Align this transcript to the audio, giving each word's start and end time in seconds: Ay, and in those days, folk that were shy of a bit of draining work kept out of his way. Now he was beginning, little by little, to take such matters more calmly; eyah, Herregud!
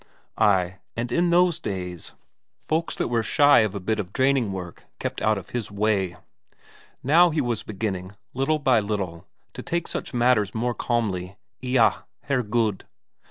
Ay, 0.39 0.77
and 0.97 1.11
in 1.11 1.29
those 1.29 1.59
days, 1.59 2.13
folk 2.57 2.91
that 2.93 3.07
were 3.07 3.21
shy 3.21 3.59
of 3.59 3.75
a 3.75 3.79
bit 3.79 3.99
of 3.99 4.11
draining 4.13 4.51
work 4.51 4.85
kept 4.99 5.21
out 5.21 5.37
of 5.37 5.51
his 5.51 5.69
way. 5.69 6.15
Now 7.03 7.29
he 7.29 7.39
was 7.39 7.61
beginning, 7.61 8.15
little 8.33 8.57
by 8.57 8.79
little, 8.79 9.27
to 9.53 9.61
take 9.61 9.87
such 9.87 10.11
matters 10.11 10.55
more 10.55 10.73
calmly; 10.73 11.37
eyah, 11.63 12.05
Herregud! 12.27 12.85